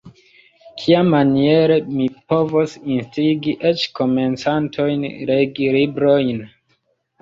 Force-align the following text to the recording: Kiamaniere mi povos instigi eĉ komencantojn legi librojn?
Kiamaniere 0.79 1.75
mi 1.99 2.07
povos 2.33 2.75
instigi 2.97 3.57
eĉ 3.73 3.87
komencantojn 4.03 5.09
legi 5.35 5.73
librojn? 5.81 6.47